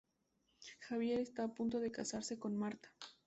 Javier 0.79 1.19
está 1.19 1.43
a 1.43 1.53
punto 1.53 1.79
de 1.79 1.91
casarse 1.91 2.39
con 2.39 2.57
Marta. 2.57 2.89